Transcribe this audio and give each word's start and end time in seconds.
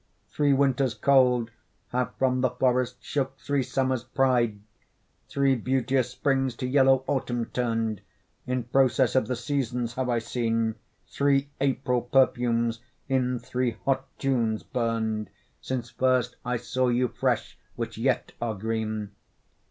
Three 0.31 0.51
winters 0.51 0.95
cold, 0.95 1.51
Have 1.89 2.15
from 2.15 2.41
the 2.41 2.49
forests 2.49 3.05
shook 3.05 3.37
three 3.37 3.61
summers' 3.61 4.03
pride, 4.03 4.59
Three 5.29 5.53
beauteous 5.53 6.09
springs 6.09 6.55
to 6.55 6.65
yellow 6.65 7.03
autumn 7.05 7.45
turn'd, 7.53 8.01
In 8.47 8.63
process 8.63 9.13
of 9.13 9.27
the 9.27 9.35
seasons 9.35 9.93
have 9.93 10.09
I 10.09 10.17
seen, 10.17 10.73
Three 11.07 11.51
April 11.61 12.01
perfumes 12.01 12.79
in 13.07 13.37
three 13.37 13.77
hot 13.85 14.07
Junes 14.17 14.63
burn'd, 14.63 15.29
Since 15.61 15.91
first 15.91 16.35
I 16.43 16.57
saw 16.57 16.87
you 16.87 17.07
fresh, 17.07 17.59
which 17.75 17.99
yet 17.99 18.31
are 18.41 18.55
green. 18.55 19.11